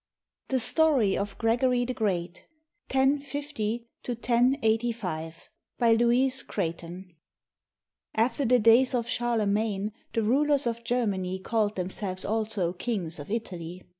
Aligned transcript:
THE 0.47 0.57
STORY 0.59 1.15
OF 1.15 1.37
GREGORY 1.37 1.85
THE 1.85 1.93
GREAT 1.93 2.47
[1050 2.91 3.87
1085] 4.03 5.47
BY 5.77 5.91
LOUISE 5.93 6.41
CREIGHTON 6.41 7.13
[After 8.15 8.45
the 8.45 8.57
days 8.57 8.95
of 8.95 9.07
Charlemagne 9.07 9.91
the 10.13 10.23
rulers 10.23 10.65
of 10.65 10.83
Germany 10.83 11.37
called 11.37 11.75
themselves 11.75 12.25
also 12.25 12.73
Kings 12.73 13.19
of 13.19 13.29
Italy. 13.29 13.83